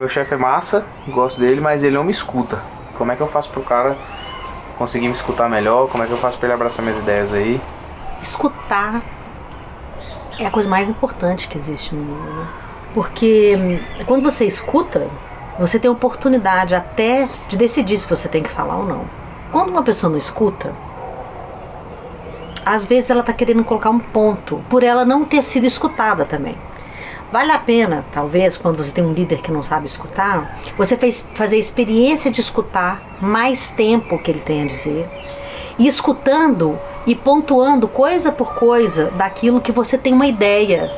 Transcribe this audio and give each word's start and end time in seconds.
Meu 0.00 0.08
chefe 0.08 0.32
é 0.32 0.36
massa, 0.38 0.82
gosto 1.08 1.38
dele, 1.38 1.60
mas 1.60 1.84
ele 1.84 1.94
não 1.94 2.04
me 2.04 2.10
escuta. 2.10 2.58
Como 2.96 3.12
é 3.12 3.16
que 3.16 3.20
eu 3.20 3.26
faço 3.26 3.50
pro 3.50 3.60
cara 3.60 3.98
conseguir 4.78 5.08
me 5.08 5.12
escutar 5.12 5.46
melhor? 5.46 5.90
Como 5.90 6.02
é 6.02 6.06
que 6.06 6.12
eu 6.14 6.16
faço 6.16 6.38
pra 6.38 6.46
ele 6.46 6.54
abraçar 6.54 6.82
minhas 6.82 6.98
ideias 6.98 7.34
aí? 7.34 7.60
Escutar 8.22 9.02
é 10.38 10.46
a 10.46 10.50
coisa 10.50 10.70
mais 10.70 10.88
importante 10.88 11.46
que 11.46 11.58
existe 11.58 11.94
no 11.94 12.00
mundo. 12.00 12.32
Né? 12.32 12.48
Porque 12.94 13.54
hum, 13.58 14.04
quando 14.06 14.22
você 14.22 14.46
escuta, 14.46 15.06
você 15.58 15.78
tem 15.78 15.90
oportunidade 15.90 16.74
até 16.74 17.28
de 17.50 17.58
decidir 17.58 17.98
se 17.98 18.08
você 18.08 18.26
tem 18.26 18.42
que 18.42 18.48
falar 18.48 18.78
ou 18.78 18.86
não. 18.86 19.04
Quando 19.52 19.68
uma 19.68 19.82
pessoa 19.82 20.08
não 20.08 20.18
escuta, 20.18 20.72
às 22.64 22.86
vezes 22.86 23.10
ela 23.10 23.20
está 23.20 23.34
querendo 23.34 23.62
colocar 23.64 23.90
um 23.90 24.00
ponto 24.00 24.64
por 24.70 24.82
ela 24.82 25.04
não 25.04 25.26
ter 25.26 25.42
sido 25.42 25.66
escutada 25.66 26.24
também. 26.24 26.56
Vale 27.32 27.52
a 27.52 27.58
pena, 27.58 28.04
talvez, 28.10 28.56
quando 28.56 28.76
você 28.76 28.90
tem 28.90 29.04
um 29.04 29.12
líder 29.12 29.40
que 29.40 29.52
não 29.52 29.62
sabe 29.62 29.86
escutar, 29.86 30.58
você 30.76 30.96
fez, 30.96 31.24
fazer 31.34 31.56
a 31.56 31.60
experiência 31.60 32.30
de 32.30 32.40
escutar 32.40 33.00
mais 33.20 33.70
tempo 33.70 34.18
que 34.18 34.30
ele 34.30 34.40
tem 34.40 34.62
a 34.62 34.66
dizer 34.66 35.08
e 35.78 35.86
escutando 35.86 36.76
e 37.06 37.14
pontuando 37.14 37.86
coisa 37.86 38.32
por 38.32 38.54
coisa 38.54 39.10
daquilo 39.12 39.60
que 39.60 39.70
você 39.70 39.96
tem 39.96 40.12
uma 40.12 40.26
ideia 40.26 40.90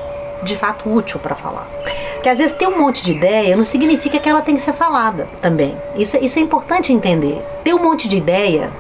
de 0.43 0.57
fato 0.57 0.93
útil 0.93 1.21
para 1.21 1.35
falar. 1.35 1.69
Porque 2.15 2.29
às 2.29 2.39
vezes 2.39 2.57
ter 2.57 2.67
um 2.67 2.79
monte 2.79 3.03
de 3.03 3.13
ideia 3.13 3.55
não 3.55 3.65
significa 3.65 4.19
que 4.19 4.29
ela 4.29 4.41
tem 4.41 4.57
que 4.57 4.63
ser 4.63 4.73
falada 4.73 5.29
também. 5.41 5.77
Isso, 5.97 6.17
isso 6.17 6.39
é 6.39 6.43
importante 6.43 6.93
entender. 6.93 7.45
Ter 7.63 7.75
um 7.75 7.83
monte 7.83 8.09
de 8.09 8.17
ideia 8.17 8.73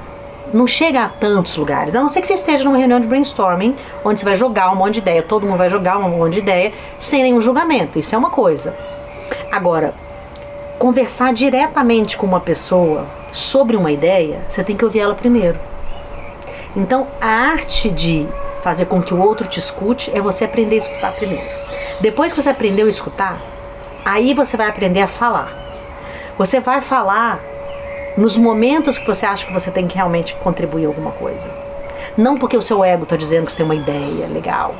não 0.52 0.66
chega 0.66 1.04
a 1.04 1.08
tantos 1.08 1.56
lugares, 1.56 1.94
a 1.94 2.00
não 2.00 2.08
ser 2.08 2.20
que 2.20 2.26
você 2.26 2.34
esteja 2.34 2.64
numa 2.64 2.76
reunião 2.76 3.00
de 3.00 3.06
brainstorming, 3.06 3.74
onde 4.04 4.20
você 4.20 4.24
vai 4.24 4.36
jogar 4.36 4.70
um 4.70 4.76
monte 4.76 4.94
de 4.94 4.98
ideia, 5.00 5.22
todo 5.22 5.46
mundo 5.46 5.58
vai 5.58 5.70
jogar 5.70 5.98
um 5.98 6.08
monte 6.08 6.34
de 6.34 6.38
ideia, 6.40 6.72
sem 6.98 7.22
nenhum 7.22 7.40
julgamento. 7.40 7.98
Isso 7.98 8.14
é 8.14 8.18
uma 8.18 8.30
coisa. 8.30 8.74
Agora, 9.50 9.94
conversar 10.78 11.32
diretamente 11.32 12.16
com 12.16 12.26
uma 12.26 12.40
pessoa 12.40 13.06
sobre 13.30 13.76
uma 13.76 13.92
ideia, 13.92 14.40
você 14.48 14.62
tem 14.62 14.76
que 14.76 14.84
ouvir 14.84 15.00
ela 15.00 15.14
primeiro. 15.14 15.58
Então, 16.74 17.06
a 17.20 17.26
arte 17.26 17.90
de 17.90 18.26
fazer 18.62 18.86
com 18.86 19.02
que 19.02 19.12
o 19.12 19.20
outro 19.20 19.46
te 19.46 19.58
escute 19.58 20.10
é 20.14 20.20
você 20.20 20.44
aprender 20.44 20.76
a 20.76 20.78
escutar 20.78 21.12
primeiro. 21.12 21.46
Depois 22.00 22.32
que 22.32 22.40
você 22.40 22.48
aprendeu 22.48 22.86
a 22.86 22.90
escutar, 22.90 23.40
aí 24.04 24.34
você 24.34 24.56
vai 24.56 24.68
aprender 24.68 25.00
a 25.00 25.06
falar. 25.06 25.52
Você 26.38 26.60
vai 26.60 26.80
falar 26.80 27.40
nos 28.16 28.36
momentos 28.36 28.98
que 28.98 29.06
você 29.06 29.24
acha 29.24 29.46
que 29.46 29.52
você 29.52 29.70
tem 29.70 29.86
que 29.86 29.96
realmente 29.96 30.34
contribuir 30.36 30.86
alguma 30.86 31.12
coisa. 31.12 31.50
Não 32.16 32.36
porque 32.36 32.56
o 32.56 32.62
seu 32.62 32.84
ego 32.84 33.04
está 33.04 33.16
dizendo 33.16 33.46
que 33.46 33.52
você 33.52 33.58
tem 33.58 33.66
uma 33.66 33.74
ideia 33.74 34.26
legal 34.26 34.74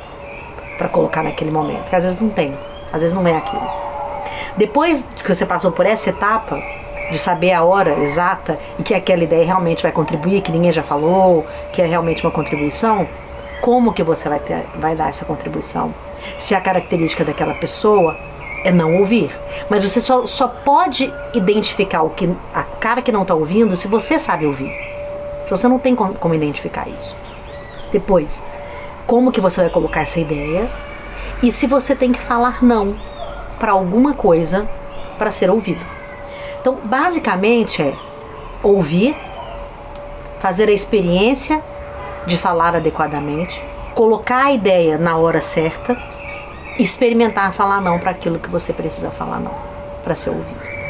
para 0.77 0.89
colocar 0.89 1.23
naquele 1.23 1.51
momento, 1.51 1.89
que 1.89 1.95
às 1.95 2.03
vezes 2.03 2.19
não 2.19 2.29
tem, 2.29 2.57
às 2.91 3.01
vezes 3.01 3.13
não 3.13 3.25
é 3.27 3.35
aquilo. 3.35 3.67
Depois 4.57 5.07
que 5.23 5.33
você 5.33 5.45
passou 5.45 5.71
por 5.71 5.85
essa 5.85 6.09
etapa 6.09 6.61
de 7.11 7.17
saber 7.17 7.51
a 7.51 7.63
hora 7.63 7.99
exata 7.99 8.59
e 8.77 8.83
que 8.83 8.93
aquela 8.93 9.23
ideia 9.23 9.45
realmente 9.45 9.83
vai 9.83 9.91
contribuir, 9.91 10.41
que 10.41 10.51
ninguém 10.51 10.71
já 10.71 10.83
falou, 10.83 11.45
que 11.71 11.81
é 11.81 11.85
realmente 11.85 12.23
uma 12.23 12.31
contribuição, 12.31 13.07
como 13.61 13.93
que 13.93 14.03
você 14.03 14.27
vai, 14.27 14.39
ter, 14.39 14.65
vai 14.75 14.95
dar 14.95 15.09
essa 15.09 15.25
contribuição? 15.25 15.93
Se 16.37 16.53
a 16.53 16.61
característica 16.61 17.23
daquela 17.23 17.53
pessoa 17.53 18.17
é 18.63 18.71
não 18.71 18.97
ouvir. 18.97 19.29
Mas 19.69 19.83
você 19.83 19.99
só, 19.99 20.25
só 20.25 20.47
pode 20.47 21.13
identificar 21.33 22.01
o 22.01 22.09
que 22.09 22.29
a 22.53 22.62
cara 22.83 23.01
que 23.01 23.13
não 23.13 23.21
está 23.21 23.33
ouvindo 23.33 23.77
se 23.77 23.87
você 23.87 24.19
sabe 24.19 24.45
ouvir. 24.45 24.69
Se 25.45 25.49
você 25.49 25.69
não 25.69 25.79
tem 25.79 25.95
como, 25.95 26.35
identificar 26.35 26.85
isso. 26.89 27.15
Depois, 27.93 28.43
como 29.07 29.31
que 29.31 29.39
você 29.39 29.61
vai 29.61 29.69
colocar 29.69 30.01
essa 30.01 30.19
ideia 30.19 30.69
e 31.41 31.49
se 31.49 31.65
você 31.65 31.95
tem 31.95 32.11
que 32.11 32.19
falar 32.19 32.61
não 32.61 32.97
para 33.57 33.71
alguma 33.71 34.13
coisa 34.13 34.67
para 35.17 35.31
ser 35.31 35.49
ouvido. 35.49 35.79
Então, 36.59 36.77
basicamente 36.83 37.81
é 37.81 37.93
ouvir, 38.61 39.15
fazer 40.41 40.67
a 40.67 40.73
experiência 40.73 41.63
de 42.25 42.37
falar 42.37 42.75
adequadamente, 42.75 43.65
colocar 43.95 44.47
a 44.47 44.51
ideia 44.51 44.97
na 44.97 45.15
hora 45.15 45.39
certa 45.39 45.97
experimentar 46.77 47.53
falar 47.53 47.79
não 47.79 47.97
para 47.97 48.11
aquilo 48.11 48.39
que 48.39 48.49
você 48.49 48.73
precisa 48.73 49.09
falar 49.11 49.39
não, 49.39 49.53
para 50.03 50.15
ser 50.15 50.31
ouvido. 50.31 50.82